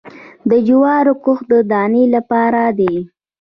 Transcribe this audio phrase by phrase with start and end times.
[0.49, 2.95] د جوارو کښت د دانې لپاره دی